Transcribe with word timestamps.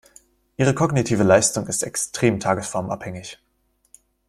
Ihre 0.57 0.73
kognitive 0.73 1.21
Leistung 1.21 1.67
ist 1.67 1.83
extrem 1.83 2.39
tagesformabhängig. 2.39 3.37